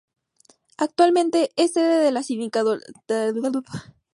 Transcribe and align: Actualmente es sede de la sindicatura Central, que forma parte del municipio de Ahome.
Actualmente 0.79 1.51
es 1.57 1.73
sede 1.73 2.03
de 2.05 2.11
la 2.11 2.23
sindicatura 2.23 2.79
Central, 2.79 2.87
que 3.05 3.13
forma 3.13 3.13
parte 3.13 3.13
del 3.13 3.33
municipio 3.35 3.51
de 3.51 3.57
Ahome. 3.57 3.93